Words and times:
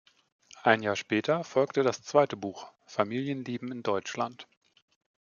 Ein 0.63 0.81
Jahr 0.81 0.95
später 0.95 1.43
folgte 1.43 1.83
das 1.83 2.01
zweite 2.01 2.35
Buch 2.35 2.71
"Familienleben 2.87 3.71
in 3.71 3.83
Deutschland". 3.83 4.47